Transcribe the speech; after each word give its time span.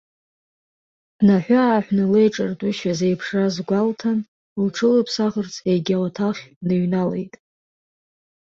Днаҳәы-ааҳәны 1.17 2.03
леиҿартәышьа 2.11 2.91
зеиԥшраз 2.99 3.55
гәалҭан, 3.67 4.17
лҽылԥсахырц 4.65 5.55
егьи 5.69 5.95
ауаҭах 5.97 6.37
дныҩналеит. 6.65 7.33